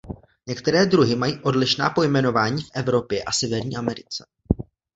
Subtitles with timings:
[0.47, 4.25] Některé druhy mají odlišná pojmenování v Evropě a Severní Americe.